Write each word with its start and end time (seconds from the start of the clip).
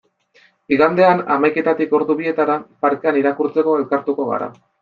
Igandean, 0.77 1.21
hamaiketatik 1.35 1.93
ordu 1.99 2.17
bietara, 2.23 2.57
parkean 2.87 3.23
irakurtzeko 3.23 3.79
elkartuko 3.83 4.31
gara. 4.33 4.53